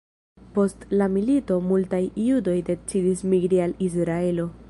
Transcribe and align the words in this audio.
Post 0.53 0.85
la 1.01 1.07
milito, 1.17 1.57
multaj 1.73 2.01
judoj 2.29 2.57
decidis 2.71 3.23
migri 3.35 3.63
al 3.69 3.79
Israelo. 3.91 4.51